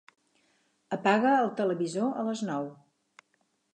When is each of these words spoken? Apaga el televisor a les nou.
Apaga 0.97 1.33
el 1.41 1.51
televisor 1.59 2.19
a 2.23 2.27
les 2.31 2.45
nou. 2.51 2.67